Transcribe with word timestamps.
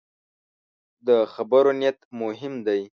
د 1.07 1.09
خبرو 1.33 1.71
نیت 1.79 1.97
مهم 2.21 2.53
دی 2.65 2.81